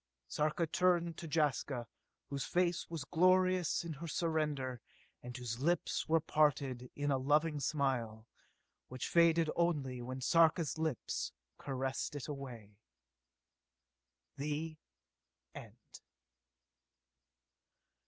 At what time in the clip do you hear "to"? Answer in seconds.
1.17-1.27